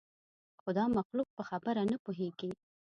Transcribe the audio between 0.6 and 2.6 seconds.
خو دا مخلوق په خبره نه پوهېږي.